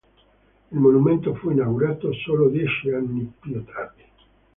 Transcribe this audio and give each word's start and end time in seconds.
Il 0.71 0.79
monumento 0.79 1.35
fu 1.35 1.51
inaugurato 1.51 2.11
solo 2.25 2.49
dieci 2.49 2.89
anni 2.89 3.31
più 3.39 3.63
tardi. 3.63 4.03